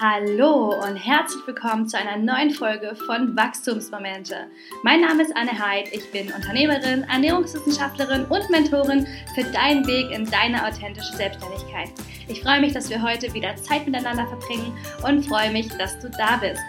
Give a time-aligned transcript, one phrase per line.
[0.00, 4.46] Hallo und herzlich willkommen zu einer neuen Folge von Wachstumsmomente.
[4.84, 10.24] Mein Name ist Anne Heid, ich bin Unternehmerin, Ernährungswissenschaftlerin und Mentorin für deinen Weg in
[10.24, 11.88] deine authentische Selbstständigkeit.
[12.28, 14.72] Ich freue mich, dass wir heute wieder Zeit miteinander verbringen
[15.04, 16.62] und freue mich, dass du da bist.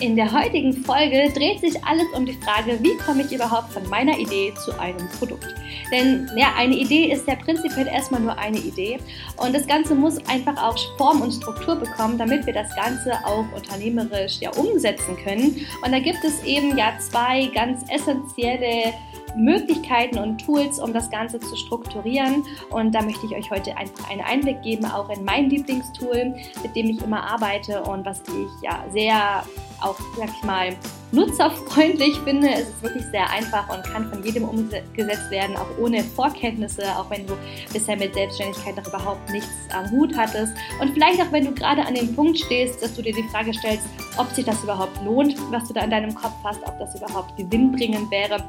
[0.00, 3.88] In der heutigen Folge dreht sich alles um die Frage, wie komme ich überhaupt von
[3.88, 5.54] meiner Idee zu einem Produkt.
[5.92, 8.98] Denn ja, eine Idee ist ja prinzipiell erstmal nur eine Idee
[9.36, 13.44] und das Ganze muss einfach auch Form und Struktur bekommen, damit wir das Ganze auch
[13.54, 15.64] unternehmerisch ja umsetzen können.
[15.84, 18.94] Und da gibt es eben ja zwei ganz essentielle
[19.36, 22.44] Möglichkeiten und Tools, um das Ganze zu strukturieren.
[22.70, 26.76] Und da möchte ich euch heute einfach einen Einblick geben, auch in mein Lieblingstool, mit
[26.76, 29.44] dem ich immer arbeite und was ich ja sehr
[29.80, 30.74] auch, sag ich mal,
[31.12, 32.48] nutzerfreundlich finde.
[32.48, 37.08] Es ist wirklich sehr einfach und kann von jedem umgesetzt werden, auch ohne Vorkenntnisse, auch
[37.10, 37.34] wenn du
[37.72, 40.54] bisher mit Selbstständigkeit noch überhaupt nichts am Hut hattest.
[40.80, 43.52] Und vielleicht auch, wenn du gerade an dem Punkt stehst, dass du dir die Frage
[43.54, 46.94] stellst, ob sich das überhaupt lohnt, was du da in deinem Kopf hast, ob das
[46.96, 48.42] überhaupt gewinnbringend wäre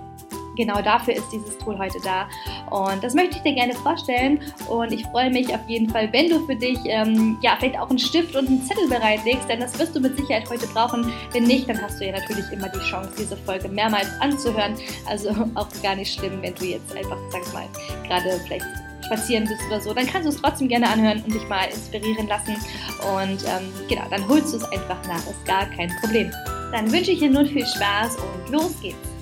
[0.56, 2.28] genau dafür ist dieses Tool heute da.
[2.70, 4.40] Und das möchte ich dir gerne vorstellen.
[4.70, 7.90] Und ich freue mich auf jeden Fall, wenn du für dich ähm, ja vielleicht auch
[7.90, 11.12] einen Stift und einen Zettel bereitlegst, denn das wirst du mit Sicherheit heute brauchen.
[11.32, 14.76] Wenn nicht, dann hast du ja natürlich immer die Chance, diese Folge mehrmals anzuhören.
[15.08, 17.68] Also auch gar nicht schlimm, wenn du jetzt einfach, sag mal,
[18.08, 18.66] gerade vielleicht
[19.06, 22.28] spazieren bist oder so, dann kannst du es trotzdem gerne anhören und dich mal inspirieren
[22.28, 22.56] lassen.
[23.16, 26.32] Und ähm, genau, dann holst du es einfach nach, ist gar kein Problem.
[26.72, 29.15] Dann wünsche ich dir nun viel Spaß und los geht's.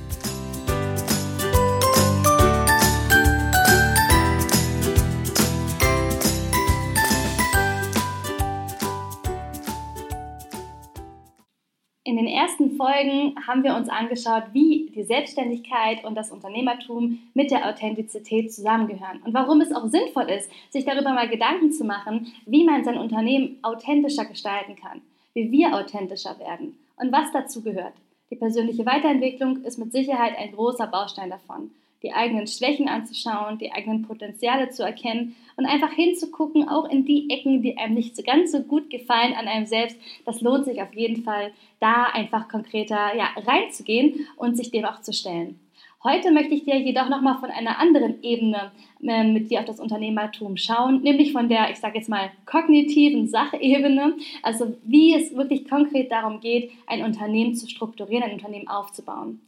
[12.05, 17.49] In den ersten Folgen haben wir uns angeschaut, wie die Selbstständigkeit und das Unternehmertum mit
[17.49, 22.33] der Authentizität zusammengehören und warum es auch sinnvoll ist, sich darüber mal Gedanken zu machen,
[22.45, 25.01] wie man sein Unternehmen authentischer gestalten kann,
[25.33, 27.93] wie wir authentischer werden und was dazu gehört.
[28.30, 31.71] Die persönliche Weiterentwicklung ist mit Sicherheit ein großer Baustein davon
[32.03, 37.30] die eigenen Schwächen anzuschauen, die eigenen Potenziale zu erkennen und einfach hinzugucken, auch in die
[37.30, 39.97] Ecken, die einem nicht so ganz so gut gefallen an einem selbst.
[40.25, 45.02] Das lohnt sich auf jeden Fall, da einfach konkreter ja, reinzugehen und sich dem auch
[45.02, 45.59] zu stellen.
[46.03, 49.80] Heute möchte ich dir jedoch nochmal von einer anderen Ebene äh, mit dir auf das
[49.80, 55.69] Unternehmertum schauen, nämlich von der, ich sage jetzt mal, kognitiven Sachebene, also wie es wirklich
[55.69, 59.39] konkret darum geht, ein Unternehmen zu strukturieren, ein Unternehmen aufzubauen.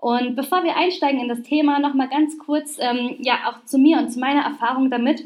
[0.00, 3.98] Und bevor wir einsteigen in das Thema, nochmal ganz kurz, ähm, ja, auch zu mir
[3.98, 5.24] und zu meiner Erfahrung damit.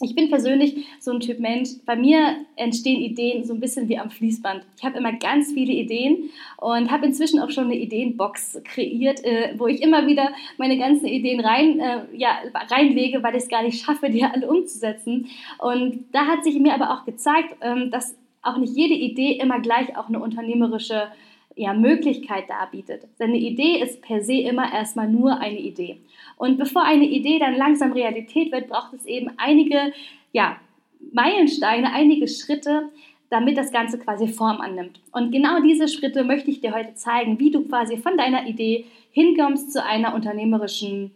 [0.00, 1.70] Ich bin persönlich so ein Typ Mensch.
[1.86, 4.64] Bei mir entstehen Ideen so ein bisschen wie am Fließband.
[4.76, 9.54] Ich habe immer ganz viele Ideen und habe inzwischen auch schon eine Ideenbox kreiert, äh,
[9.56, 12.38] wo ich immer wieder meine ganzen Ideen rein, äh, ja,
[12.70, 15.28] reinlege, weil ich es gar nicht schaffe, die alle umzusetzen.
[15.58, 19.60] Und da hat sich mir aber auch gezeigt, ähm, dass auch nicht jede Idee immer
[19.60, 21.08] gleich auch eine unternehmerische
[21.56, 23.06] ja, Möglichkeit darbietet.
[23.18, 25.98] Seine Idee ist per se immer erstmal nur eine Idee.
[26.36, 29.92] Und bevor eine Idee dann langsam Realität wird, braucht es eben einige
[30.32, 30.56] ja,
[31.12, 32.90] Meilensteine, einige Schritte,
[33.30, 35.00] damit das Ganze quasi Form annimmt.
[35.10, 38.84] Und genau diese Schritte möchte ich dir heute zeigen, wie du quasi von deiner Idee
[39.10, 41.12] hinkommst zu einer unternehmerischen,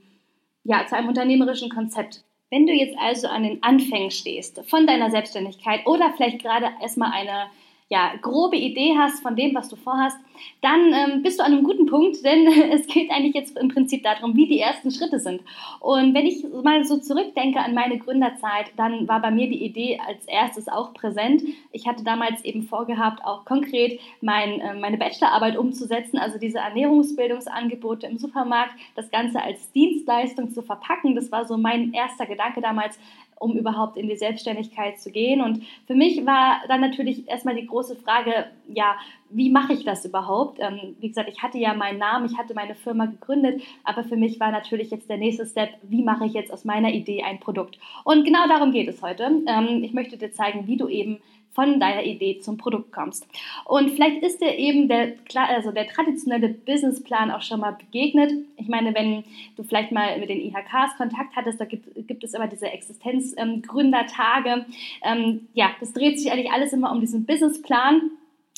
[0.65, 2.25] ja, zu einem unternehmerischen Konzept.
[2.51, 7.13] Wenn du jetzt also an den Anfängen stehst von deiner Selbstständigkeit oder vielleicht gerade erstmal
[7.13, 7.51] eine
[7.89, 10.19] ja, grobe Idee hast von dem, was du vorhast,
[10.61, 14.03] dann ähm, bist du an einem guten Punkt, denn es geht eigentlich jetzt im Prinzip
[14.03, 15.41] darum, wie die ersten Schritte sind.
[15.79, 20.01] Und wenn ich mal so zurückdenke an meine Gründerzeit, dann war bei mir die Idee
[20.05, 21.43] als erstes auch präsent.
[21.71, 28.07] Ich hatte damals eben vorgehabt, auch konkret mein, äh, meine Bachelorarbeit umzusetzen, also diese Ernährungsbildungsangebote
[28.09, 31.15] im Supermarkt, das Ganze als Dienstleistung zu verpacken.
[31.15, 32.99] Das war so mein erster Gedanke damals,
[33.39, 35.41] um überhaupt in die Selbstständigkeit zu gehen.
[35.41, 38.97] Und für mich war dann natürlich erstmal die große Frage, ja,
[39.31, 40.59] wie mache ich das überhaupt?
[40.61, 44.17] Ähm, wie gesagt, ich hatte ja meinen Namen, ich hatte meine Firma gegründet, aber für
[44.17, 47.41] mich war natürlich jetzt der nächste Step, wie mache ich jetzt aus meiner Idee ein
[47.41, 47.79] Produkt?
[48.05, 49.43] Und genau darum geht es heute.
[49.47, 51.19] Ähm, ich möchte dir zeigen, wie du eben
[51.57, 53.27] von deiner Idee zum Produkt kommst.
[53.65, 55.15] Und vielleicht ist dir eben der,
[55.49, 58.31] also der traditionelle Businessplan auch schon mal begegnet.
[58.59, 59.25] Ich meine, wenn
[59.57, 64.67] du vielleicht mal mit den IHKs Kontakt hattest, da gibt, gibt es immer diese Existenzgründertage.
[65.03, 68.11] Ähm, ja, das dreht sich eigentlich alles immer um diesen Businessplan.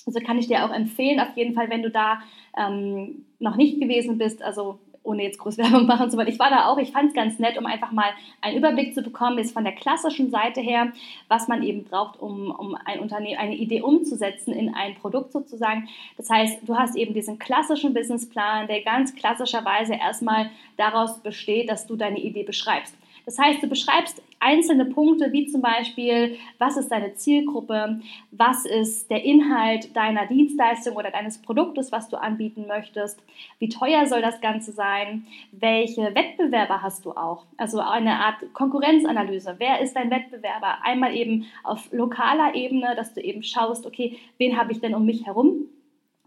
[0.05, 2.21] Also kann ich dir auch empfehlen, auf jeden Fall, wenn du da
[2.57, 6.29] ähm, noch nicht gewesen bist, also ohne jetzt groß Werbung machen zu wollen.
[6.29, 8.11] Ich war da auch, ich fand es ganz nett, um einfach mal
[8.41, 10.93] einen Überblick zu bekommen, jetzt von der klassischen Seite her,
[11.29, 15.89] was man eben braucht, um, um ein Unternehmen, eine Idee umzusetzen in ein Produkt sozusagen.
[16.17, 21.87] Das heißt, du hast eben diesen klassischen Businessplan, der ganz klassischerweise erstmal daraus besteht, dass
[21.87, 22.98] du deine Idee beschreibst.
[23.29, 29.11] Das heißt, du beschreibst einzelne Punkte, wie zum Beispiel, was ist deine Zielgruppe, was ist
[29.11, 33.23] der Inhalt deiner Dienstleistung oder deines Produktes, was du anbieten möchtest,
[33.59, 39.57] wie teuer soll das Ganze sein, welche Wettbewerber hast du auch, also eine Art Konkurrenzanalyse,
[39.59, 44.57] wer ist dein Wettbewerber, einmal eben auf lokaler Ebene, dass du eben schaust, okay, wen
[44.57, 45.67] habe ich denn um mich herum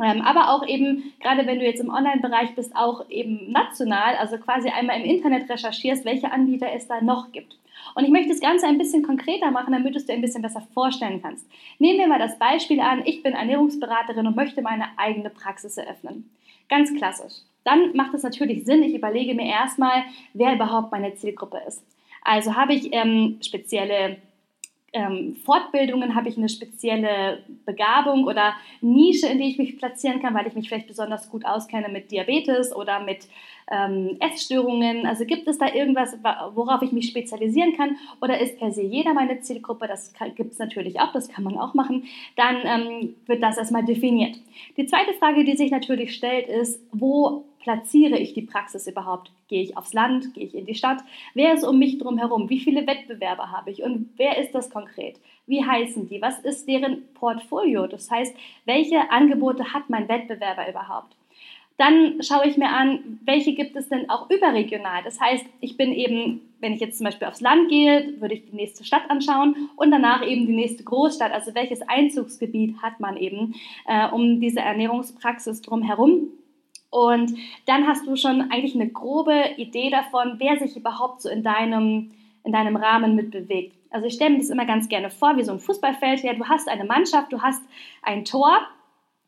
[0.02, 4.70] aber auch eben, gerade wenn du jetzt im Online-Bereich bist, auch eben national, also quasi
[4.70, 7.58] einmal im Internet recherchierst, welche Anbieter es da noch gibt.
[7.96, 10.42] Und ich möchte das Ganze ein bisschen konkreter machen, damit du es dir ein bisschen
[10.42, 11.48] besser vorstellen kannst.
[11.80, 16.30] Nehmen wir mal das Beispiel an, ich bin Ernährungsberaterin und möchte meine eigene Praxis eröffnen.
[16.70, 17.34] Ganz klassisch.
[17.64, 20.04] Dann macht es natürlich Sinn, ich überlege mir erstmal,
[20.34, 21.84] wer überhaupt meine Zielgruppe ist.
[22.24, 24.18] Also habe ich ähm, spezielle
[24.94, 30.34] ähm, Fortbildungen habe ich eine spezielle Begabung oder Nische, in die ich mich platzieren kann,
[30.34, 33.28] weil ich mich vielleicht besonders gut auskenne mit Diabetes oder mit
[33.72, 35.06] ähm, Essstörungen.
[35.06, 36.18] Also gibt es da irgendwas,
[36.54, 39.88] worauf ich mich spezialisieren kann oder ist per se jeder meine Zielgruppe?
[39.88, 42.04] Das gibt es natürlich auch, das kann man auch machen.
[42.36, 44.36] Dann ähm, wird das erstmal definiert.
[44.76, 49.32] Die zweite Frage, die sich natürlich stellt, ist, wo platziere ich die Praxis überhaupt?
[49.48, 50.34] Gehe ich aufs Land?
[50.34, 51.02] Gehe ich in die Stadt?
[51.34, 52.50] Wer ist um mich drum herum?
[52.50, 53.84] Wie viele Wettbewerber habe ich?
[53.84, 55.20] Und wer ist das konkret?
[55.48, 56.22] Wie heißen die?
[56.22, 57.88] Was ist deren Portfolio?
[57.88, 58.36] Das heißt,
[58.66, 61.16] welche Angebote hat mein Wettbewerber überhaupt?
[61.78, 65.02] Dann schaue ich mir an, welche gibt es denn auch überregional.
[65.04, 68.46] Das heißt, ich bin eben, wenn ich jetzt zum Beispiel aufs Land gehe, würde ich
[68.46, 71.32] die nächste Stadt anschauen und danach eben die nächste Großstadt.
[71.32, 73.56] Also welches Einzugsgebiet hat man eben
[73.88, 76.28] äh, um diese Ernährungspraxis drumherum?
[76.92, 77.34] Und
[77.66, 82.12] dann hast du schon eigentlich eine grobe Idee davon, wer sich überhaupt so in deinem,
[82.44, 83.74] in deinem Rahmen mitbewegt.
[83.90, 86.22] Also ich stelle mir das immer ganz gerne vor, wie so ein Fußballfeld.
[86.24, 87.64] Ja, du hast eine Mannschaft, du hast
[88.04, 88.60] ein Tor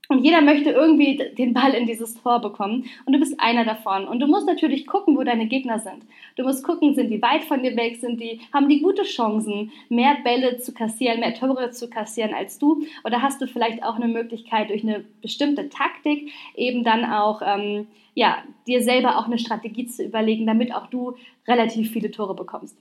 [0.10, 2.86] und jeder möchte irgendwie den Ball in dieses Tor bekommen.
[3.06, 4.06] Und du bist einer davon.
[4.06, 6.04] Und du musst natürlich gucken, wo deine Gegner sind.
[6.36, 9.72] Du musst gucken, sind die weit von dir weg, sind die, haben die gute Chancen,
[9.88, 12.86] mehr Bälle zu kassieren, mehr Tore zu kassieren als du.
[13.06, 17.88] Oder hast du vielleicht auch eine Möglichkeit, durch eine bestimmte Taktik eben dann auch, ähm,
[18.14, 21.16] ja, dir selber auch eine Strategie zu überlegen, damit auch du
[21.48, 22.78] relativ viele Tore bekommst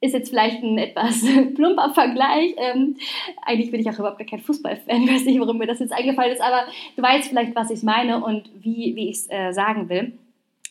[0.00, 1.24] ist jetzt vielleicht ein etwas
[1.54, 2.54] plumper Vergleich.
[2.56, 2.96] Ähm,
[3.42, 6.42] eigentlich bin ich auch überhaupt kein Fußballfan, weiß nicht, warum mir das jetzt eingefallen ist,
[6.42, 6.64] aber
[6.96, 10.12] du weißt vielleicht, was ich meine und wie, wie ich es äh, sagen will.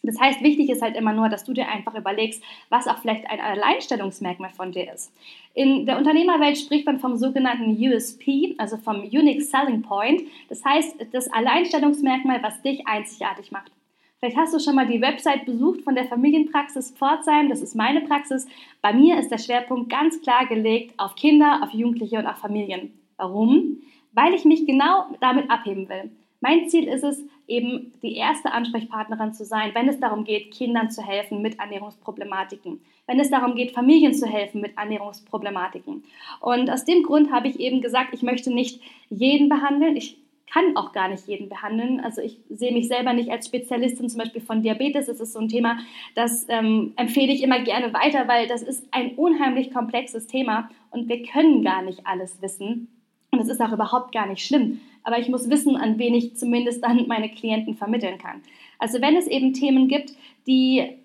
[0.03, 3.29] Das heißt, wichtig ist halt immer nur, dass du dir einfach überlegst, was auch vielleicht
[3.29, 5.11] ein Alleinstellungsmerkmal von dir ist.
[5.53, 10.21] In der Unternehmerwelt spricht man vom sogenannten USP, also vom Unique Selling Point.
[10.49, 13.71] Das heißt, das Alleinstellungsmerkmal, was dich einzigartig macht.
[14.19, 17.49] Vielleicht hast du schon mal die Website besucht von der Familienpraxis Pforzheim.
[17.49, 18.47] Das ist meine Praxis.
[18.81, 22.93] Bei mir ist der Schwerpunkt ganz klar gelegt auf Kinder, auf Jugendliche und auf Familien.
[23.17, 23.77] Warum?
[24.13, 26.09] Weil ich mich genau damit abheben will.
[26.39, 30.91] Mein Ziel ist es, eben die erste Ansprechpartnerin zu sein, wenn es darum geht, Kindern
[30.91, 36.03] zu helfen mit Ernährungsproblematiken, wenn es darum geht, Familien zu helfen mit Ernährungsproblematiken.
[36.41, 39.95] Und aus dem Grund habe ich eben gesagt, ich möchte nicht jeden behandeln.
[39.95, 40.17] Ich
[40.51, 41.99] kann auch gar nicht jeden behandeln.
[41.99, 45.07] Also ich sehe mich selber nicht als Spezialistin zum Beispiel von Diabetes.
[45.07, 45.77] Das ist so ein Thema,
[46.15, 51.09] das ähm, empfehle ich immer gerne weiter, weil das ist ein unheimlich komplexes Thema und
[51.09, 52.87] wir können gar nicht alles wissen.
[53.31, 54.79] Und es ist auch überhaupt gar nicht schlimm.
[55.03, 58.41] Aber ich muss wissen, an wen ich zumindest dann meine Klienten vermitteln kann.
[58.79, 60.13] Also wenn es eben Themen gibt,
[60.47, 60.97] die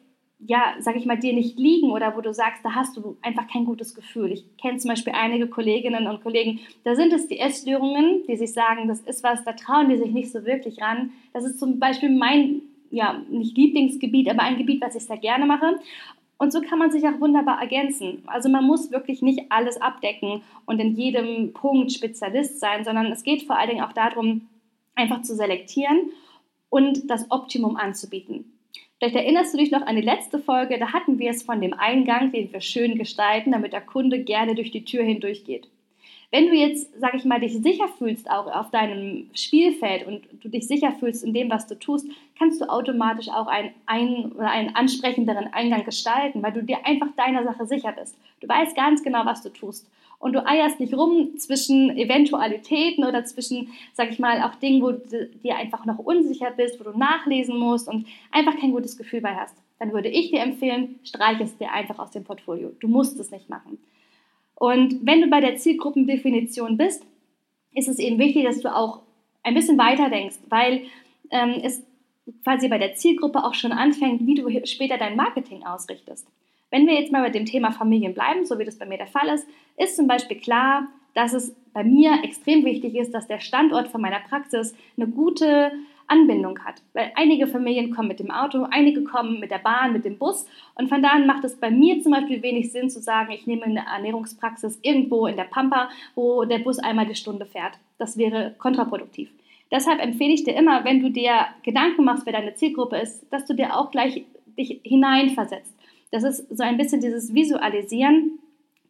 [0.46, 3.46] ja, sag ich mal, dir nicht liegen oder wo du sagst, da hast du einfach
[3.46, 4.32] kein gutes Gefühl.
[4.32, 8.52] Ich kenne zum Beispiel einige Kolleginnen und Kollegen, da sind es die Essstörungen, die sich
[8.52, 11.12] sagen, das ist was, da trauen die sich nicht so wirklich ran.
[11.32, 15.46] Das ist zum Beispiel mein, ja, nicht Lieblingsgebiet, aber ein Gebiet, was ich sehr gerne
[15.46, 15.78] mache.
[16.38, 18.24] Und so kann man sich auch wunderbar ergänzen.
[18.26, 23.22] Also man muss wirklich nicht alles abdecken und in jedem Punkt Spezialist sein, sondern es
[23.22, 24.48] geht vor allen Dingen auch darum,
[24.96, 26.10] einfach zu selektieren
[26.68, 28.52] und das Optimum anzubieten.
[29.02, 31.74] Vielleicht erinnerst du dich noch an die letzte Folge, da hatten wir es von dem
[31.74, 35.66] Eingang, den wir schön gestalten, damit der Kunde gerne durch die Tür hindurch geht.
[36.32, 40.48] Wenn du jetzt, sag ich mal, dich sicher fühlst auch auf deinem Spielfeld und du
[40.48, 42.06] dich sicher fühlst in dem, was du tust,
[42.38, 47.44] kannst du automatisch auch einen, einen, einen ansprechenderen Eingang gestalten, weil du dir einfach deiner
[47.44, 48.16] Sache sicher bist.
[48.40, 49.86] Du weißt ganz genau, was du tust
[50.20, 54.92] und du eierst nicht rum zwischen Eventualitäten oder zwischen, sag ich mal, auch Dingen, wo
[54.92, 59.20] du dir einfach noch unsicher bist, wo du nachlesen musst und einfach kein gutes Gefühl
[59.20, 62.72] bei hast, dann würde ich dir empfehlen, streich es dir einfach aus dem Portfolio.
[62.80, 63.76] Du musst es nicht machen.
[64.62, 67.04] Und wenn du bei der Zielgruppendefinition bist,
[67.74, 69.00] ist es eben wichtig, dass du auch
[69.42, 70.82] ein bisschen weiter denkst, weil
[71.32, 71.82] ähm, es
[72.44, 76.28] quasi bei der Zielgruppe auch schon anfängt, wie du später dein Marketing ausrichtest.
[76.70, 79.08] Wenn wir jetzt mal bei dem Thema Familien bleiben, so wie das bei mir der
[79.08, 83.40] Fall ist, ist zum Beispiel klar, dass es bei mir extrem wichtig ist, dass der
[83.40, 85.72] Standort von meiner Praxis eine gute
[86.06, 86.82] Anbindung hat.
[86.92, 90.46] Weil einige Familien kommen mit dem Auto, einige kommen mit der Bahn, mit dem Bus.
[90.74, 93.46] Und von da an macht es bei mir zum Beispiel wenig Sinn zu sagen, ich
[93.46, 97.78] nehme eine Ernährungspraxis irgendwo in der Pampa, wo der Bus einmal die Stunde fährt.
[97.98, 99.30] Das wäre kontraproduktiv.
[99.70, 103.46] Deshalb empfehle ich dir immer, wenn du dir Gedanken machst, wer deine Zielgruppe ist, dass
[103.46, 104.24] du dir auch gleich
[104.58, 105.74] dich hineinversetzt.
[106.10, 108.38] Das ist so ein bisschen dieses Visualisieren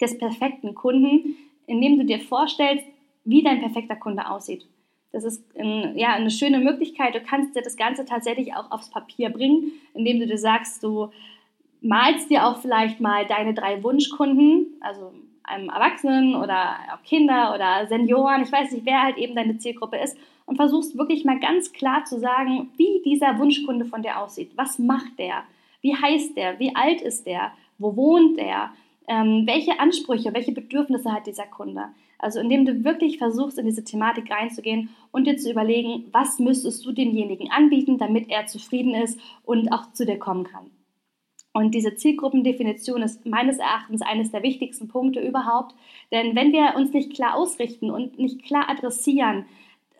[0.00, 2.85] des perfekten Kunden, indem du dir vorstellst,
[3.25, 4.66] wie dein perfekter Kunde aussieht.
[5.12, 7.14] Das ist ein, ja, eine schöne Möglichkeit.
[7.14, 11.11] Du kannst dir das Ganze tatsächlich auch aufs Papier bringen, indem du dir sagst, du
[11.83, 15.12] malst dir auch vielleicht mal deine drei Wunschkunden, also
[15.45, 19.99] einem Erwachsenen oder auch Kinder oder Senioren, ich weiß nicht, wer halt eben deine Zielgruppe
[19.99, 20.16] ist,
[20.47, 24.52] und versuchst wirklich mal ganz klar zu sagen, wie dieser Wunschkunde von dir aussieht.
[24.57, 25.45] Was macht der?
[25.81, 26.59] Wie heißt der?
[26.59, 27.52] Wie alt ist der?
[27.78, 28.71] Wo wohnt der?
[29.09, 31.87] Ähm, welche Ansprüche, welche Bedürfnisse hat dieser Kunde?
[32.23, 36.87] Also indem du wirklich versuchst, in diese Thematik reinzugehen und dir zu überlegen, was müsstest
[36.87, 40.71] du demjenigen anbieten, damit er zufrieden ist und auch zu dir kommen kann.
[41.52, 45.75] Und diese Zielgruppendefinition ist meines Erachtens eines der wichtigsten Punkte überhaupt.
[46.12, 49.47] Denn wenn wir uns nicht klar ausrichten und nicht klar adressieren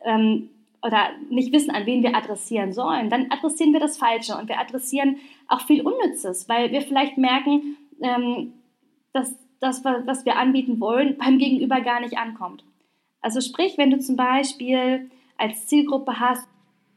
[0.05, 0.49] ähm,
[0.81, 4.61] oder nicht wissen, an wen wir adressieren sollen, dann adressieren wir das Falsche und wir
[4.61, 5.17] adressieren
[5.49, 8.55] auch viel Unnützes, weil wir vielleicht merken, ähm,
[9.13, 12.65] dass das, was wir anbieten wollen, beim Gegenüber gar nicht ankommt.
[13.21, 16.47] Also sprich, wenn du zum Beispiel als Zielgruppe hast,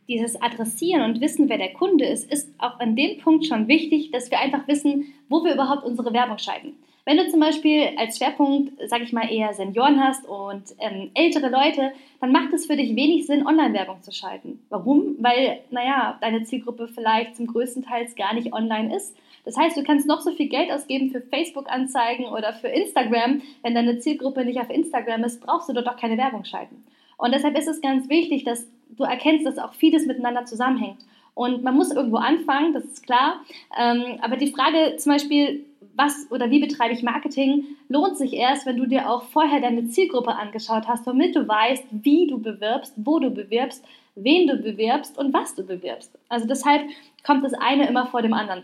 [0.08, 4.12] dieses Adressieren und wissen, wer der Kunde ist, ist auch an dem Punkt schon wichtig,
[4.12, 6.74] dass wir einfach wissen, wo wir überhaupt unsere Werbung schalten.
[7.06, 11.50] Wenn du zum Beispiel als Schwerpunkt, sage ich mal, eher Senioren hast und ähm, ältere
[11.50, 14.60] Leute, dann macht es für dich wenig Sinn, Online-Werbung zu schalten.
[14.70, 15.16] Warum?
[15.20, 19.16] Weil, naja, deine Zielgruppe vielleicht zum größten Teil gar nicht online ist.
[19.46, 23.42] Das heißt, du kannst noch so viel Geld ausgeben für Facebook-Anzeigen oder für Instagram.
[23.62, 26.84] Wenn deine Zielgruppe nicht auf Instagram ist, brauchst du dort auch keine Werbung schalten.
[27.18, 30.98] Und deshalb ist es ganz wichtig, dass du erkennst, dass auch vieles miteinander zusammenhängt.
[31.34, 33.42] Und man muss irgendwo anfangen, das ist klar.
[33.78, 38.66] Ähm, aber die Frage zum Beispiel, was oder wie betreibe ich Marketing, lohnt sich erst,
[38.66, 42.94] wenn du dir auch vorher deine Zielgruppe angeschaut hast, damit du weißt, wie du bewirbst,
[42.98, 43.84] wo du bewirbst,
[44.16, 46.18] wen du bewirbst und was du bewirbst.
[46.30, 46.84] Also deshalb
[47.26, 48.64] kommt das eine immer vor dem anderen.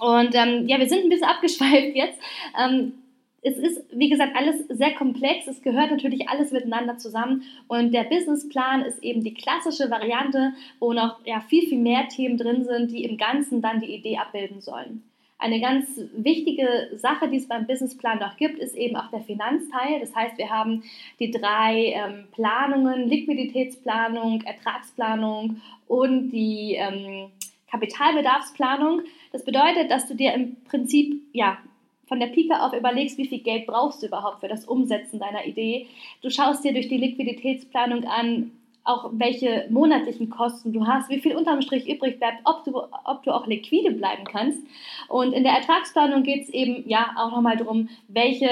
[0.00, 2.18] Und ähm, ja, wir sind ein bisschen abgeschweift jetzt.
[2.60, 2.92] Ähm,
[3.40, 5.46] es ist, wie gesagt, alles sehr komplex.
[5.46, 7.44] Es gehört natürlich alles miteinander zusammen.
[7.68, 12.36] Und der Businessplan ist eben die klassische Variante, wo noch ja, viel, viel mehr Themen
[12.36, 15.04] drin sind, die im Ganzen dann die Idee abbilden sollen.
[15.40, 20.00] Eine ganz wichtige Sache, die es beim Businessplan noch gibt, ist eben auch der Finanzteil.
[20.00, 20.82] Das heißt, wir haben
[21.20, 27.30] die drei ähm, Planungen, Liquiditätsplanung, Ertragsplanung und die ähm,
[27.70, 29.02] Kapitalbedarfsplanung.
[29.32, 31.58] Das bedeutet, dass du dir im Prinzip ja
[32.06, 35.44] von der Pike auf überlegst, wie viel Geld brauchst du überhaupt für das Umsetzen deiner
[35.46, 35.86] Idee.
[36.22, 38.50] Du schaust dir durch die Liquiditätsplanung an,
[38.84, 43.22] auch welche monatlichen Kosten du hast, wie viel unterm Strich übrig bleibt, ob du, ob
[43.22, 44.62] du auch liquide bleiben kannst.
[45.08, 48.48] Und in der Ertragsplanung geht es eben ja auch nochmal darum, welche,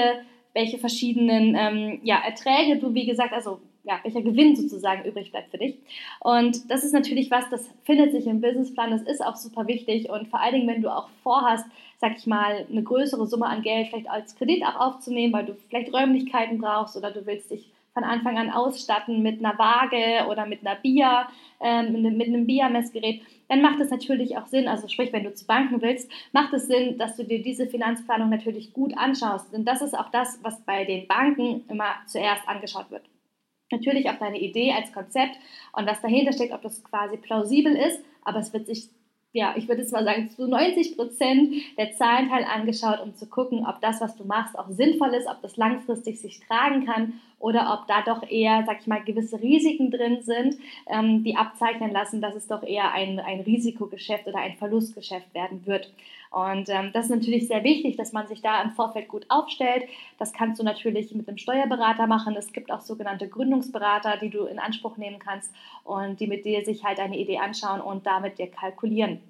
[0.53, 5.49] welche verschiedenen ähm, ja, Erträge du, wie gesagt, also ja, welcher Gewinn sozusagen übrig bleibt
[5.49, 5.77] für dich.
[6.19, 10.09] Und das ist natürlich was, das findet sich im Businessplan, das ist auch super wichtig
[10.09, 11.65] und vor allen Dingen, wenn du auch vorhast,
[11.99, 15.55] sag ich mal, eine größere Summe an Geld vielleicht als Kredit auch aufzunehmen, weil du
[15.69, 20.45] vielleicht Räumlichkeiten brauchst oder du willst dich von Anfang an ausstatten mit einer Waage oder
[20.45, 21.27] mit einer Bier,
[21.59, 25.47] äh, mit einem Biermessgerät, dann macht es natürlich auch Sinn, also sprich, wenn du zu
[25.47, 29.51] Banken willst, macht es Sinn, dass du dir diese Finanzplanung natürlich gut anschaust.
[29.51, 33.03] Denn das ist auch das, was bei den Banken immer zuerst angeschaut wird
[33.71, 35.37] natürlich auch deine Idee als Konzept
[35.73, 38.89] und was dahinter steckt, ob das quasi plausibel ist, aber es wird sich,
[39.33, 43.65] ja, ich würde jetzt mal sagen, zu 90 Prozent der Zahlenteil angeschaut, um zu gucken,
[43.67, 47.73] ob das, was du machst, auch sinnvoll ist, ob das langfristig sich tragen kann oder
[47.73, 52.21] ob da doch eher, sag ich mal, gewisse Risiken drin sind, ähm, die abzeichnen lassen,
[52.21, 55.91] dass es doch eher ein, ein Risikogeschäft oder ein Verlustgeschäft werden wird.
[56.29, 59.83] Und ähm, das ist natürlich sehr wichtig, dass man sich da im Vorfeld gut aufstellt.
[60.17, 62.35] Das kannst du natürlich mit einem Steuerberater machen.
[62.35, 65.53] Es gibt auch sogenannte Gründungsberater, die du in Anspruch nehmen kannst
[65.83, 69.21] und die mit dir sich halt eine Idee anschauen und damit dir kalkulieren.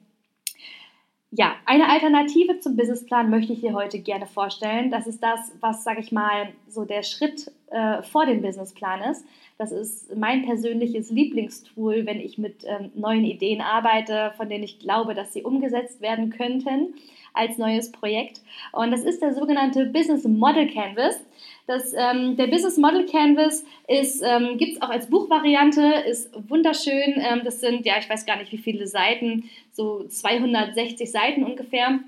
[1.32, 4.92] Ja, eine Alternative zum Businessplan möchte ich dir heute gerne vorstellen.
[4.92, 9.26] Das ist das, was, sage ich mal, so der Schritt äh, vor dem Businessplan ist.
[9.58, 14.80] Das ist mein persönliches Lieblingstool, wenn ich mit ähm, neuen Ideen arbeite, von denen ich
[14.80, 16.94] glaube, dass sie umgesetzt werden könnten
[17.34, 18.42] als neues Projekt.
[18.72, 21.20] Und das ist der sogenannte Business Model Canvas.
[21.68, 27.16] Das, ähm, der Business Model Canvas ähm, gibt es auch als Buchvariante, ist wunderschön.
[27.18, 32.00] Ähm, das sind, ja, ich weiß gar nicht, wie viele Seiten, so 260 Seiten ungefähr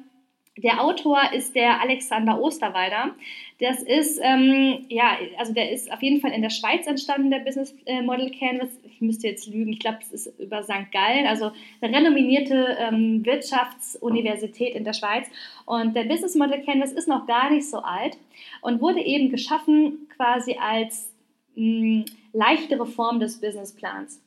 [0.56, 3.16] Der Autor ist der Alexander Osterwalder.
[3.60, 7.40] Das ist, ähm, ja, also der ist auf jeden Fall in der Schweiz entstanden, der
[7.40, 8.70] Business äh, Model Canvas.
[8.84, 10.90] Ich müsste jetzt lügen, ich glaube, es ist über St.
[10.94, 11.52] Gallen, also
[11.82, 15.28] eine renommierte ähm, Wirtschaftsuniversität in der Schweiz.
[15.66, 18.18] Und der Business Model Canvas ist noch gar nicht so alt
[18.62, 21.12] und wurde eben geschaffen quasi als
[21.56, 24.22] mh, leichtere Form des Businessplans.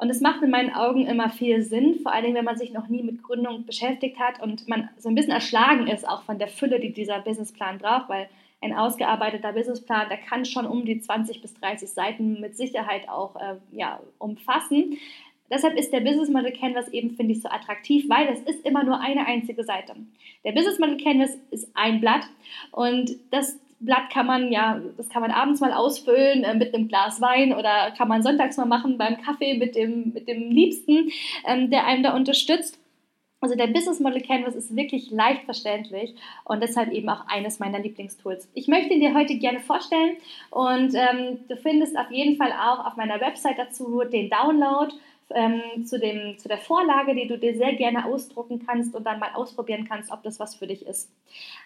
[0.00, 2.86] Und es macht in meinen Augen immer viel Sinn, vor allem wenn man sich noch
[2.86, 6.46] nie mit Gründung beschäftigt hat und man so ein bisschen erschlagen ist auch von der
[6.46, 8.28] Fülle, die dieser Businessplan braucht, weil
[8.60, 13.36] ein ausgearbeiteter Businessplan, der kann schon um die 20 bis 30 Seiten mit Sicherheit auch
[13.36, 14.98] äh, ja, umfassen.
[15.50, 18.84] Deshalb ist der Business Model Canvas eben, finde ich, so attraktiv, weil es ist immer
[18.84, 19.94] nur eine einzige Seite.
[20.44, 22.28] Der Business Model Canvas ist ein Blatt
[22.72, 26.88] und das Blatt kann man ja, das kann man abends mal ausfüllen äh, mit einem
[26.88, 31.10] Glas Wein oder kann man sonntags mal machen beim Kaffee mit dem, mit dem Liebsten,
[31.46, 32.78] ähm, der einem da unterstützt.
[33.40, 36.14] Also der Business Model Canvas ist wirklich leicht verständlich
[36.44, 38.48] und deshalb eben auch eines meiner Lieblingstools.
[38.54, 40.16] Ich möchte ihn dir heute gerne vorstellen
[40.50, 44.92] und ähm, du findest auf jeden Fall auch auf meiner Website dazu den Download
[45.30, 49.20] ähm, zu, dem, zu der Vorlage, die du dir sehr gerne ausdrucken kannst und dann
[49.20, 51.10] mal ausprobieren kannst, ob das was für dich ist.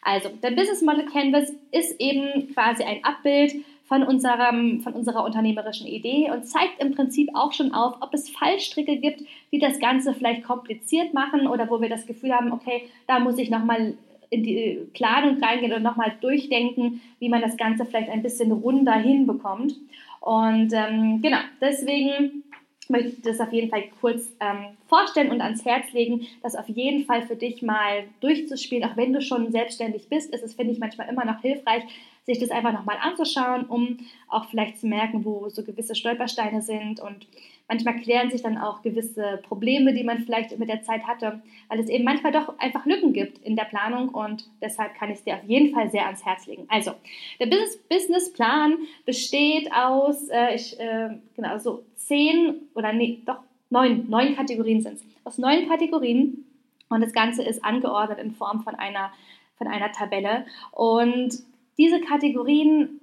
[0.02, 5.86] Also, der Business Model Canvas ist eben quasi ein Abbild von, unserem, von unserer unternehmerischen
[5.86, 9.20] Idee und zeigt im Prinzip auch schon auf, ob es Fallstricke gibt,
[9.52, 13.36] die das Ganze vielleicht kompliziert machen oder wo wir das Gefühl haben, okay, da muss
[13.36, 13.92] ich nochmal
[14.30, 18.94] in die Planung reingehen und nochmal durchdenken, wie man das Ganze vielleicht ein bisschen runder
[18.94, 19.74] hinbekommt.
[20.20, 22.44] Und ähm, genau, deswegen
[22.88, 26.68] möchte ich das auf jeden Fall kurz ähm, vorstellen und ans Herz legen, das auf
[26.68, 28.88] jeden Fall für dich mal durchzuspielen.
[28.88, 31.82] Auch wenn du schon selbstständig bist, ist es, finde ich, manchmal immer noch hilfreich,
[32.24, 33.98] sich das einfach nochmal anzuschauen, um
[34.28, 37.26] auch vielleicht zu merken, wo so gewisse Stolpersteine sind und
[37.68, 41.80] manchmal klären sich dann auch gewisse Probleme, die man vielleicht mit der Zeit hatte, weil
[41.80, 45.24] es eben manchmal doch einfach Lücken gibt in der Planung und deshalb kann ich es
[45.24, 46.66] dir auf jeden Fall sehr ans Herz legen.
[46.68, 46.92] Also,
[47.40, 53.38] der Business Businessplan besteht aus, äh, ich, äh, genau, so zehn oder nee, doch
[53.70, 55.04] neun, neun Kategorien sind es.
[55.24, 56.44] Aus neun Kategorien
[56.88, 59.12] und das Ganze ist angeordnet in Form von einer,
[59.56, 61.42] von einer Tabelle und
[61.78, 63.00] diese Kategorien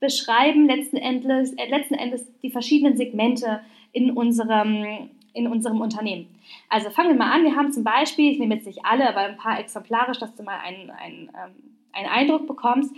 [0.00, 3.60] beschreiben letzten Endes, äh, letzten Endes die verschiedenen Segmente
[3.92, 6.28] in unserem, in unserem Unternehmen.
[6.68, 7.44] Also fangen wir mal an.
[7.44, 10.42] Wir haben zum Beispiel, ich nehme jetzt nicht alle, aber ein paar exemplarisch, dass du
[10.42, 11.54] mal einen, einen, ähm,
[11.92, 12.94] einen Eindruck bekommst,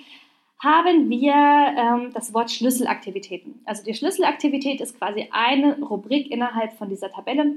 [0.62, 3.60] haben wir ähm, das Wort Schlüsselaktivitäten.
[3.64, 7.54] Also die Schlüsselaktivität ist quasi eine Rubrik innerhalb von dieser Tabelle,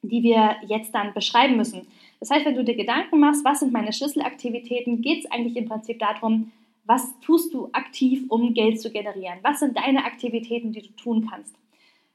[0.00, 1.86] die wir jetzt dann beschreiben müssen.
[2.20, 5.68] Das heißt, wenn du dir Gedanken machst, was sind meine Schlüsselaktivitäten, geht es eigentlich im
[5.68, 6.50] Prinzip darum,
[6.88, 9.38] was tust du aktiv, um Geld zu generieren?
[9.42, 11.54] Was sind deine Aktivitäten, die du tun kannst?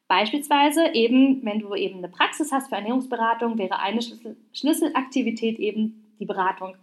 [0.07, 6.03] Beispielsweise eben, wenn du eben eine Praxis hast für Ernährungsberatung, wäre eine Schlüssel Schlüsselaktivität eben
[6.19, 6.73] die Beratung.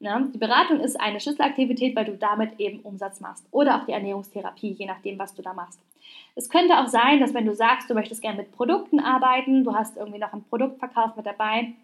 [0.00, 3.46] Ja, die Beratung ist eine Schlüsselaktivität, weil du damit eben Umsatz machst.
[3.52, 5.80] Oder auch die Ernährungstherapie, je nachdem, was du da machst.
[6.34, 9.72] Es könnte auch sein, dass wenn du sagst, du möchtest gerne mit Produkten arbeiten, du
[9.72, 11.74] hast irgendwie noch einen Produktverkauf mit dabei,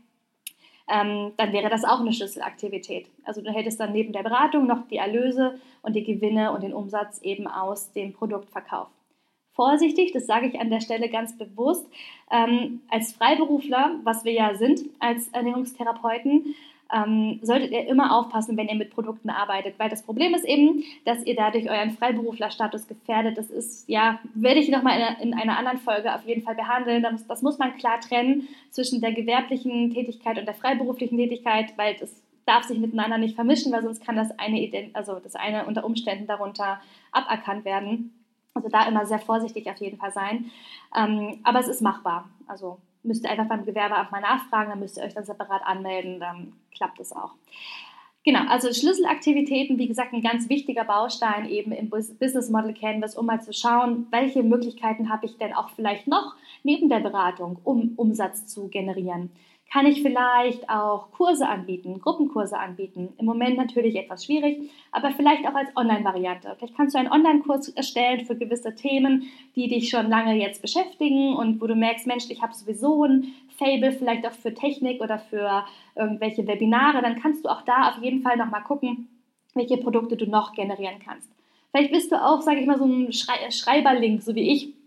[0.89, 3.07] ähm, dann wäre das auch eine Schlüsselaktivität.
[3.25, 6.73] Also du hättest dann neben der Beratung noch die Erlöse und die Gewinne und den
[6.75, 8.89] Umsatz eben aus dem Produktverkauf.
[9.55, 11.87] Vorsichtig, das sage ich an der Stelle ganz bewusst,
[12.31, 16.55] ähm, als Freiberufler, was wir ja sind als Ernährungstherapeuten,
[16.93, 20.85] ähm, solltet ihr immer aufpassen, wenn ihr mit Produkten arbeitet, weil das Problem ist eben,
[21.05, 23.39] dass ihr dadurch euren Freiberuflerstatus gefährdet.
[23.39, 27.03] Das ist, ja, werde ich nochmal in, in einer anderen Folge auf jeden Fall behandeln.
[27.03, 31.95] Das, das muss man klar trennen zwischen der gewerblichen Tätigkeit und der freiberuflichen Tätigkeit, weil
[31.95, 35.85] das darf sich miteinander nicht vermischen, weil sonst kann das eine, also das eine unter
[35.85, 36.81] Umständen darunter
[37.13, 38.13] aberkannt werden.
[38.55, 40.51] Also da immer sehr vorsichtig auf jeden Fall sein.
[40.95, 42.29] Ähm, aber es ist machbar.
[42.47, 46.21] Also müsst ihr einfach beim Gewerbeamt mal nachfragen, dann müsst ihr euch dann separat anmelden,
[46.21, 47.35] dann klappt es auch.
[48.25, 53.27] Genau, also Schlüsselaktivitäten, wie gesagt, ein ganz wichtiger Baustein eben im Business Model Canvas, um
[53.27, 57.95] mal zu schauen, welche Möglichkeiten habe ich denn auch vielleicht noch neben der Beratung, um
[57.97, 59.31] Umsatz zu generieren.
[59.73, 63.15] Kann ich vielleicht auch Kurse anbieten, Gruppenkurse anbieten?
[63.17, 66.55] Im Moment natürlich etwas schwierig, aber vielleicht auch als Online-Variante.
[66.59, 71.35] Vielleicht kannst du einen Online-Kurs erstellen für gewisse Themen, die dich schon lange jetzt beschäftigen
[71.35, 75.19] und wo du merkst, Mensch, ich habe sowieso ein Fable, vielleicht auch für Technik oder
[75.19, 75.65] für
[75.97, 77.01] irgendwelche Webinare.
[77.01, 79.09] Dann kannst du auch da auf jeden Fall nochmal gucken,
[79.55, 81.31] welche Produkte du noch generieren kannst.
[81.71, 84.82] Vielleicht bist du auch, sage ich mal, so ein Schrei Schreiberlink, so wie ich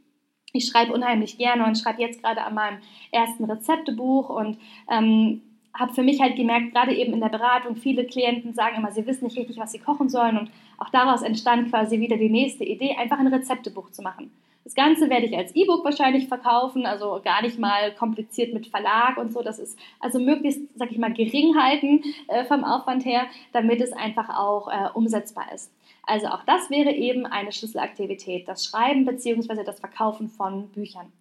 [0.55, 2.77] ich schreibe unheimlich gerne und schreibe jetzt gerade an meinem
[3.11, 4.57] ersten Rezeptebuch und
[4.89, 5.41] ähm,
[5.73, 9.05] habe für mich halt gemerkt, gerade eben in der Beratung, viele Klienten sagen immer, sie
[9.05, 12.63] wissen nicht richtig, was sie kochen sollen und auch daraus entstand quasi wieder die nächste
[12.63, 14.31] Idee, einfach ein Rezeptebuch zu machen.
[14.65, 19.17] Das Ganze werde ich als E-Book wahrscheinlich verkaufen, also gar nicht mal kompliziert mit Verlag
[19.17, 19.43] und so.
[19.43, 23.93] Das ist also möglichst, sag ich mal, gering halten äh, vom Aufwand her, damit es
[23.93, 25.71] einfach auch äh, umsetzbar ist.
[26.07, 29.63] Also auch das wäre eben eine Schlüsselaktivität, das Schreiben bzw.
[29.63, 31.11] das Verkaufen von Büchern.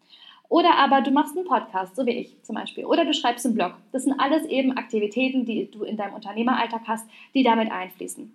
[0.48, 2.84] Oder aber du machst einen Podcast, so wie ich zum Beispiel.
[2.84, 3.72] Oder du schreibst einen Blog.
[3.92, 8.32] Das sind alles eben Aktivitäten, die du in deinem Unternehmeralltag hast, die damit einfließen.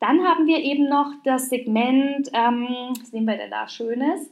[0.00, 2.66] Dann haben wir eben noch das Segment, ähm,
[2.98, 4.28] was nehmen wir denn da Schönes?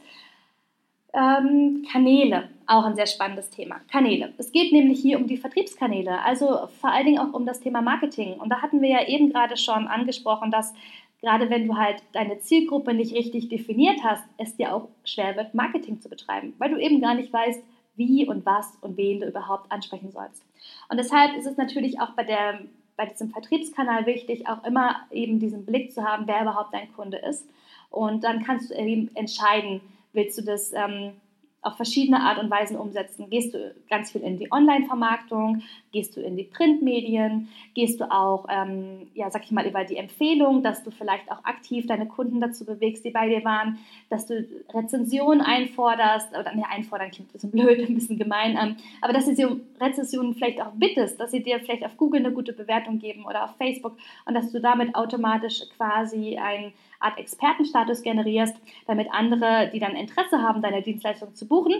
[1.12, 3.76] Ähm, Kanäle, auch ein sehr spannendes Thema.
[3.90, 4.32] Kanäle.
[4.38, 7.82] Es geht nämlich hier um die Vertriebskanäle, also vor allen Dingen auch um das Thema
[7.82, 8.34] Marketing.
[8.34, 10.74] Und da hatten wir ja eben gerade schon angesprochen, dass
[11.20, 15.54] gerade wenn du halt deine Zielgruppe nicht richtig definiert hast, es dir auch schwer wird,
[15.54, 17.62] Marketing zu betreiben, weil du eben gar nicht weißt,
[17.96, 20.42] wie und was und wen du überhaupt ansprechen sollst.
[20.88, 22.60] Und deshalb ist es natürlich auch bei, der,
[22.96, 27.18] bei diesem Vertriebskanal wichtig, auch immer eben diesen Blick zu haben, wer überhaupt dein Kunde
[27.18, 27.46] ist.
[27.90, 29.80] Und dann kannst du eben entscheiden,
[30.12, 31.12] willst du das ähm,
[31.62, 33.28] auf verschiedene Art und Weisen umsetzen.
[33.28, 38.46] Gehst du ganz viel in die Online-Vermarktung, gehst du in die Printmedien, gehst du auch,
[38.48, 42.40] ähm, ja, sag ich mal, über die Empfehlung, dass du vielleicht auch aktiv deine Kunden
[42.40, 47.32] dazu bewegst, die bei dir waren, dass du Rezensionen einforderst, oder ne, einfordern klingt ein
[47.32, 51.20] bisschen blöd, ein bisschen gemein, ähm, aber dass du sie um Rezensionen vielleicht auch bittest,
[51.20, 54.50] dass sie dir vielleicht auf Google eine gute Bewertung geben oder auf Facebook und dass
[54.50, 60.82] du damit automatisch quasi ein Art Expertenstatus generierst, damit andere, die dann Interesse haben, deine
[60.82, 61.74] Dienstleistung zu buchen,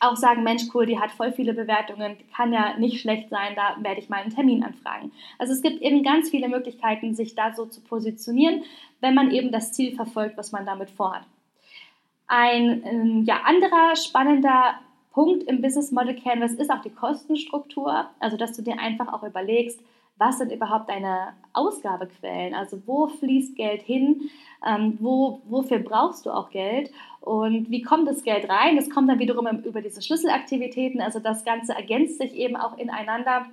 [0.00, 3.76] auch sagen, Mensch, cool, die hat voll viele Bewertungen, kann ja nicht schlecht sein, da
[3.82, 5.12] werde ich mal einen Termin anfragen.
[5.38, 8.62] Also es gibt eben ganz viele Möglichkeiten, sich da so zu positionieren,
[9.00, 11.24] wenn man eben das Ziel verfolgt, was man damit vorhat.
[12.26, 14.74] Ein ähm, ja, anderer spannender
[15.12, 19.22] Punkt im Business Model Canvas ist auch die Kostenstruktur, also dass du dir einfach auch
[19.22, 19.80] überlegst,
[20.18, 22.54] was sind überhaupt deine Ausgabequellen?
[22.54, 24.30] Also wo fließt Geld hin?
[24.66, 26.90] Ähm, wo, wofür brauchst du auch Geld?
[27.20, 28.76] Und wie kommt das Geld rein?
[28.76, 31.00] Das kommt dann wiederum über diese Schlüsselaktivitäten.
[31.00, 33.46] Also das Ganze ergänzt sich eben auch ineinander.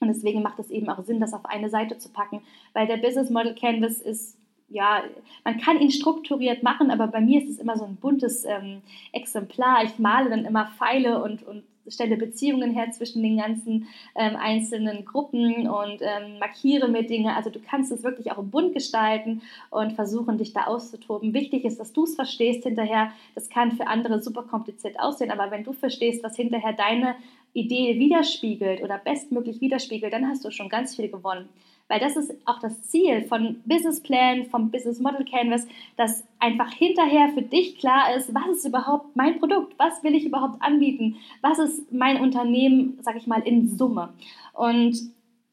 [0.00, 2.96] Und deswegen macht es eben auch Sinn, das auf eine Seite zu packen, weil der
[2.96, 4.36] Business Model Canvas ist
[4.72, 5.02] ja,
[5.44, 8.80] man kann ihn strukturiert machen, aber bei mir ist es immer so ein buntes ähm,
[9.12, 9.84] Exemplar.
[9.84, 15.04] Ich male dann immer Pfeile und, und stelle Beziehungen her zwischen den ganzen ähm, einzelnen
[15.04, 17.36] Gruppen und ähm, markiere mir Dinge.
[17.36, 21.34] Also du kannst es wirklich auch bunt gestalten und versuchen, dich da auszutoben.
[21.34, 23.12] Wichtig ist, dass du es verstehst hinterher.
[23.34, 27.16] Das kann für andere super kompliziert aussehen, aber wenn du verstehst, was hinterher deine
[27.54, 31.48] Idee widerspiegelt oder bestmöglich widerspiegelt, dann hast du schon ganz viel gewonnen.
[31.92, 36.72] Weil das ist auch das Ziel von Business Plan, vom Business Model Canvas, dass einfach
[36.72, 41.16] hinterher für dich klar ist, was ist überhaupt mein Produkt, was will ich überhaupt anbieten,
[41.42, 44.14] was ist mein Unternehmen, sag ich mal, in Summe.
[44.54, 45.02] Und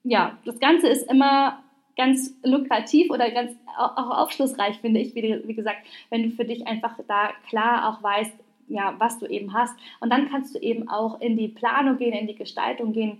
[0.06, 1.62] ja, das Ganze ist immer
[1.97, 6.65] ganz lukrativ oder ganz auch aufschlussreich, finde ich, wie, wie gesagt, wenn du für dich
[6.65, 8.32] einfach da klar auch weißt,
[8.69, 9.78] ja, was du eben hast.
[9.99, 13.17] Und dann kannst du eben auch in die Planung gehen, in die Gestaltung gehen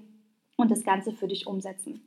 [0.56, 2.02] und das Ganze für dich umsetzen.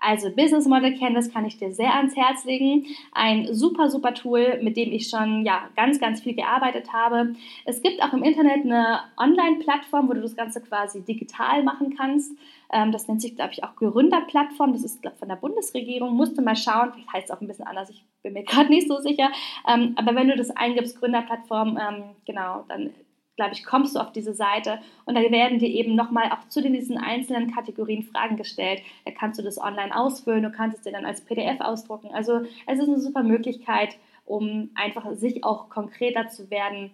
[0.00, 2.86] Also Business Model Canvas kann ich dir sehr ans Herz legen.
[3.12, 7.34] Ein super, super Tool, mit dem ich schon ja, ganz, ganz viel gearbeitet habe.
[7.64, 12.32] Es gibt auch im Internet eine Online-Plattform, wo du das Ganze quasi digital machen kannst.
[12.72, 14.72] Ähm, das nennt sich, glaube ich, auch Gründerplattform.
[14.72, 16.14] Das ist, glaube ich, von der Bundesregierung.
[16.14, 16.92] Musst du mal schauen.
[16.92, 17.90] Vielleicht heißt es auch ein bisschen anders.
[17.90, 19.30] Ich bin mir gerade nicht so sicher.
[19.68, 22.90] Ähm, aber wenn du das eingibst, Gründerplattform, ähm, genau, dann
[23.38, 26.60] glaube ich, kommst du auf diese Seite und da werden dir eben nochmal auch zu
[26.60, 28.82] diesen einzelnen Kategorien Fragen gestellt.
[29.04, 32.10] Da kannst du das online ausfüllen, du kannst es dir dann als PDF ausdrucken.
[32.12, 36.90] Also es ist eine super Möglichkeit, um einfach sich auch konkreter zu werden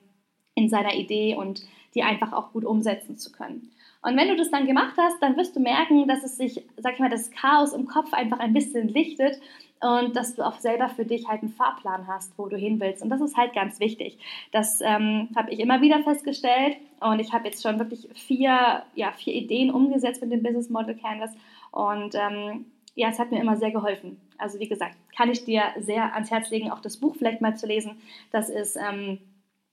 [0.54, 1.62] in seiner Idee und
[1.94, 3.70] die einfach auch gut umsetzen zu können.
[4.02, 6.92] Und wenn du das dann gemacht hast, dann wirst du merken, dass es sich, sag
[6.92, 9.40] ich mal, das Chaos im Kopf einfach ein bisschen lichtet
[9.84, 13.02] und dass du auch selber für dich halt einen Fahrplan hast, wo du hin willst.
[13.02, 14.18] Und das ist halt ganz wichtig.
[14.50, 19.12] Das ähm, habe ich immer wieder festgestellt und ich habe jetzt schon wirklich vier, ja,
[19.12, 21.32] vier Ideen umgesetzt mit dem Business Model Canvas
[21.70, 24.18] und ähm, ja, es hat mir immer sehr geholfen.
[24.38, 27.56] Also wie gesagt, kann ich dir sehr ans Herz legen, auch das Buch vielleicht mal
[27.56, 28.00] zu lesen.
[28.32, 29.18] Das ist ähm,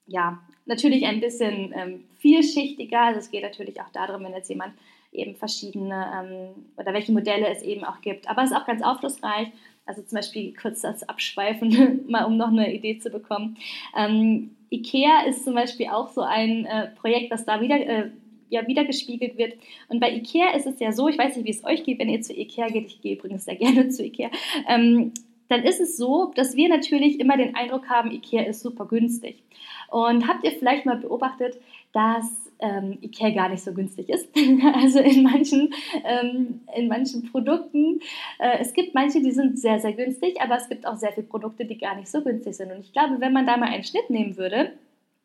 [0.07, 2.99] ja natürlich ein bisschen ähm, vielschichtiger.
[2.99, 4.73] Also es geht natürlich auch darum, wenn jetzt jemand
[5.11, 8.29] eben verschiedene ähm, oder welche Modelle es eben auch gibt.
[8.29, 9.51] Aber es ist auch ganz aufschlussreich
[9.91, 13.57] also zum Beispiel kurz das Abschweifen, mal um noch eine Idee zu bekommen.
[13.97, 18.11] Ähm, IKEA ist zum Beispiel auch so ein äh, Projekt, das da wieder, äh,
[18.49, 19.55] ja, wieder gespiegelt wird.
[19.89, 22.07] Und bei IKEA ist es ja so, ich weiß nicht, wie es euch geht, wenn
[22.07, 24.29] ihr zu IKEA geht, ich gehe übrigens sehr gerne zu IKEA,
[24.69, 25.13] ähm,
[25.49, 29.43] dann ist es so, dass wir natürlich immer den Eindruck haben, IKEA ist super günstig.
[29.89, 31.57] Und habt ihr vielleicht mal beobachtet,
[31.91, 34.29] dass ähm, Ikea gar nicht so günstig ist.
[34.75, 35.73] also in manchen,
[36.05, 37.99] ähm, in manchen Produkten.
[38.39, 41.27] Äh, es gibt manche, die sind sehr, sehr günstig, aber es gibt auch sehr viele
[41.27, 42.71] Produkte, die gar nicht so günstig sind.
[42.71, 44.73] Und ich glaube, wenn man da mal einen Schnitt nehmen würde,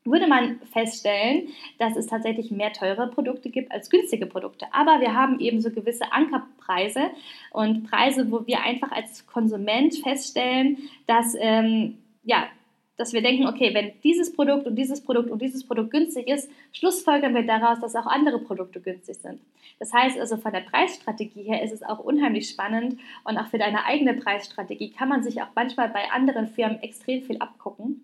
[0.07, 4.67] würde man feststellen, dass es tatsächlich mehr teure Produkte gibt als günstige Produkte.
[4.73, 7.11] Aber wir haben eben so gewisse Ankerpreise
[7.51, 12.47] und Preise, wo wir einfach als Konsument feststellen, dass ähm, ja,
[12.97, 16.51] dass wir denken, okay, wenn dieses Produkt und dieses Produkt und dieses Produkt günstig ist,
[16.73, 19.41] schlussfolgern wir daraus, dass auch andere Produkte günstig sind.
[19.79, 23.59] Das heißt also, von der Preisstrategie her ist es auch unheimlich spannend und auch für
[23.59, 28.03] deine eigene Preisstrategie kann man sich auch manchmal bei anderen Firmen extrem viel abgucken.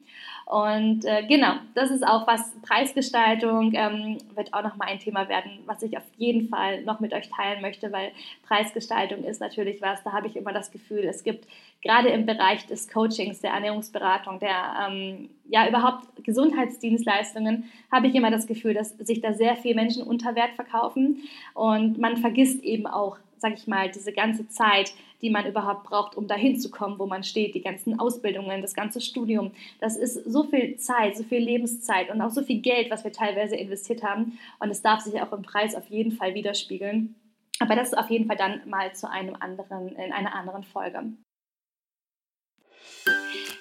[0.52, 5.60] Und äh, genau, das ist auch was, Preisgestaltung ähm, wird auch nochmal ein Thema werden,
[5.64, 8.12] was ich auf jeden Fall noch mit euch teilen möchte, weil
[8.46, 11.48] Preisgestaltung ist natürlich was, da habe ich immer das Gefühl, es gibt
[11.80, 18.30] gerade im Bereich des Coachings, der Ernährungsberatung, der ähm, ja überhaupt Gesundheitsdienstleistungen, habe ich immer
[18.30, 21.22] das Gefühl, dass sich da sehr viele Menschen unter Wert verkaufen.
[21.54, 26.16] Und man vergisst eben auch, sage ich mal, diese ganze Zeit, die man überhaupt braucht,
[26.16, 29.52] um dahin zu kommen, wo man steht, die ganzen Ausbildungen, das ganze Studium.
[29.80, 33.12] Das ist so viel Zeit, so viel Lebenszeit und auch so viel Geld, was wir
[33.12, 37.14] teilweise investiert haben und es darf sich auch im Preis auf jeden Fall widerspiegeln.
[37.60, 41.04] Aber das ist auf jeden Fall dann mal zu einem anderen, in einer anderen Folge.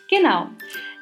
[0.10, 0.48] Genau.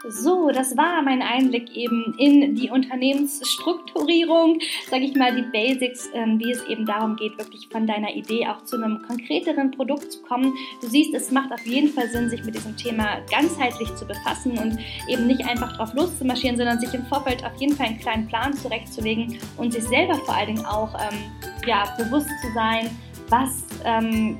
[0.07, 4.59] So, das war mein Einblick eben in die Unternehmensstrukturierung,
[4.89, 8.47] sage ich mal, die Basics, ähm, wie es eben darum geht, wirklich von deiner Idee
[8.47, 10.53] auch zu einem konkreteren Produkt zu kommen.
[10.81, 14.57] Du siehst, es macht auf jeden Fall Sinn, sich mit diesem Thema ganzheitlich zu befassen
[14.57, 18.27] und eben nicht einfach drauf loszumarschieren, sondern sich im Vorfeld auf jeden Fall einen kleinen
[18.27, 21.19] Plan zurechtzulegen und sich selber vor allen Dingen auch ähm,
[21.67, 22.89] ja, bewusst zu sein,
[23.27, 24.37] was, ähm,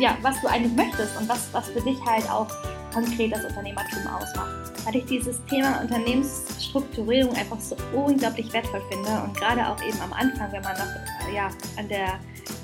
[0.00, 2.48] ja, was du eigentlich möchtest und was, was für dich halt auch
[2.92, 4.65] konkret das Unternehmertum ausmacht.
[4.86, 10.12] Weil ich dieses Thema Unternehmensstrukturierung einfach so unglaublich wertvoll finde und gerade auch eben am
[10.12, 12.20] Anfang, wenn man noch ja, an der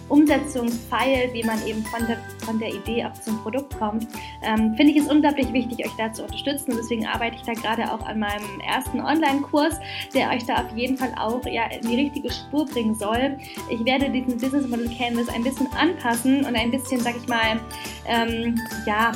[0.08, 4.06] Umsetzung feilt, wie man eben von der, von der Idee auch zum Produkt kommt,
[4.42, 6.74] ähm, finde ich es unglaublich wichtig, euch da zu unterstützen.
[6.76, 9.76] Deswegen arbeite ich da gerade auch an meinem ersten Online-Kurs,
[10.14, 13.38] der euch da auf jeden Fall auch ja, in die richtige Spur bringen soll.
[13.70, 17.58] Ich werde diesen Business Model Canvas ein bisschen anpassen und ein bisschen, sag ich mal,
[18.06, 19.12] ähm, ja,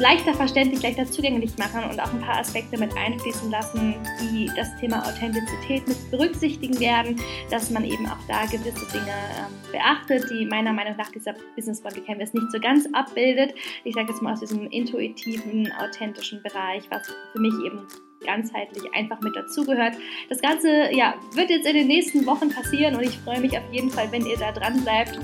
[0.00, 4.74] leichter verständlich, leichter zugänglich machen und auch ein paar Aspekte mit einfließen lassen, die das
[4.76, 10.46] Thema Authentizität mit berücksichtigen werden, dass man eben auch da gewisse Dinge ähm, beachtet, die
[10.46, 13.54] meiner Meinung nach dieser Business Model Canvas nicht so ganz abbildet.
[13.84, 17.86] Ich sage jetzt mal aus diesem intuitiven, authentischen Bereich, was für mich eben
[18.24, 19.94] ganzheitlich einfach mit dazugehört.
[20.28, 23.64] Das Ganze ja, wird jetzt in den nächsten Wochen passieren und ich freue mich auf
[23.72, 25.18] jeden Fall, wenn ihr da dran bleibt.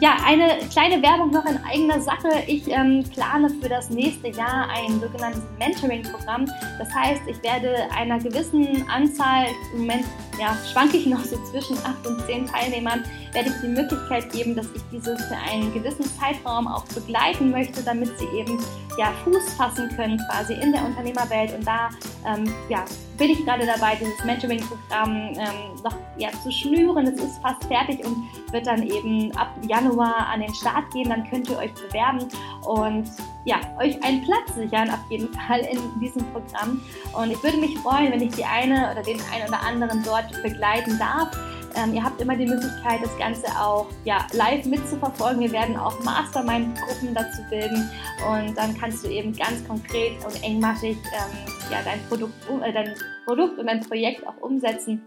[0.00, 2.28] Ja, eine kleine Werbung noch in eigener Sache.
[2.46, 6.46] Ich ähm, plane für das nächste Jahr ein sogenanntes Mentoring-Programm.
[6.78, 10.04] Das heißt, ich werde einer gewissen Anzahl, im Moment
[10.40, 14.56] ja, schwanke ich noch so zwischen 8 und 10 Teilnehmern, werde ich die Möglichkeit geben,
[14.56, 18.58] dass ich diese für einen gewissen Zeitraum auch begleiten möchte, damit sie eben
[18.98, 21.54] ja, Fuß fassen können quasi in der Unternehmerwelt.
[21.54, 21.90] Und da
[22.26, 22.84] ähm, ja,
[23.18, 27.06] bin ich gerade dabei, dieses Mentoring-Programm ähm, noch ja, zu schnüren.
[27.06, 28.16] Es ist fast fertig und
[28.52, 31.08] wird dann eben ab Januar an den Start gehen.
[31.08, 32.28] Dann könnt ihr euch bewerben
[32.64, 33.10] und
[33.44, 36.80] ja, euch einen Platz sichern auf jeden Fall in diesem Programm.
[37.12, 40.30] Und ich würde mich freuen, wenn ich die eine oder den einen oder anderen dort
[40.42, 41.30] begleiten darf.
[41.76, 45.40] Ähm, ihr habt immer die Möglichkeit, das Ganze auch ja, live mitzuverfolgen.
[45.40, 47.90] Wir werden auch Mastermind-Gruppen dazu bilden
[48.28, 52.94] und dann kannst du eben ganz konkret und engmaschig ähm, ja, dein, Produkt, äh, dein
[53.24, 55.02] Produkt und dein Projekt auch umsetzen.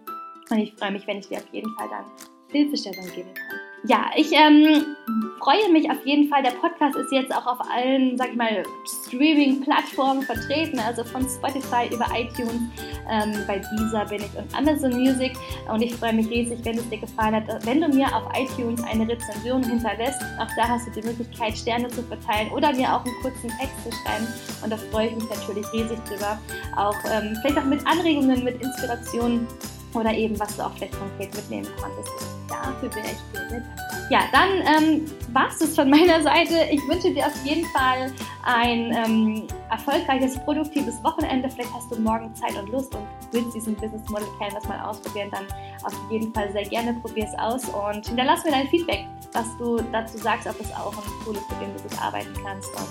[0.49, 2.05] Und ich freue mich, wenn ich dir auf jeden Fall dann
[2.51, 3.44] Hilfestellung geben kann.
[3.87, 4.95] Ja, ich ähm,
[5.39, 6.41] freue mich auf jeden Fall.
[6.41, 8.63] Der Podcast ist jetzt auch auf allen, sag ich mal,
[9.03, 12.61] Streaming-Plattformen vertreten, also von Spotify über iTunes.
[13.07, 15.33] Ähm, bei dieser bin ich und Amazon Music.
[15.71, 18.81] Und ich freue mich riesig, wenn es dir gefallen hat, wenn du mir auf iTunes
[18.83, 20.19] eine Rezension hinterlässt.
[20.39, 23.83] Auch da hast du die Möglichkeit, Sterne zu verteilen oder mir auch einen kurzen Text
[23.83, 24.27] zu schreiben.
[24.63, 26.39] Und da freue ich mich natürlich riesig drüber.
[26.75, 29.47] Auch ähm, vielleicht auch mit Anregungen, mit Inspirationen
[29.95, 32.11] oder eben was du auch vielleicht konkret mitnehmen konntest.
[32.47, 33.85] Dafür bin ich dir sehr dankbar.
[34.09, 36.67] Ja, dann ähm, war es das von meiner Seite.
[36.71, 38.11] Ich wünsche dir auf jeden Fall
[38.43, 41.49] ein ähm, erfolgreiches, produktives Wochenende.
[41.49, 45.29] Vielleicht hast du morgen Zeit und Lust und willst diesen Business Model Canvas mal ausprobieren,
[45.31, 45.45] dann
[45.83, 49.81] auf jeden Fall sehr gerne probier es aus und hinterlass mir dein Feedback, was du
[49.91, 52.69] dazu sagst, ob es auch ein Tool ist, mit dem du gut arbeiten kannst.
[52.75, 52.87] Und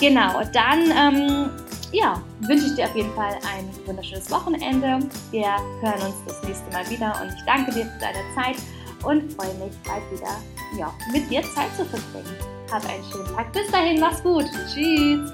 [0.00, 1.50] genau, dann ähm,
[1.92, 4.98] ja, wünsche ich dir auf jeden Fall ein wunderschönes Wochenende.
[5.30, 5.48] Wir
[5.80, 8.56] hören uns das nächste Mal wieder und ich danke dir für deine Zeit
[9.04, 10.36] und freue mich bald wieder
[10.78, 12.36] ja, mit dir Zeit zu verbringen.
[12.70, 13.52] Hab einen schönen Tag.
[13.52, 14.46] Bis dahin, mach's gut.
[14.72, 15.32] Tschüss.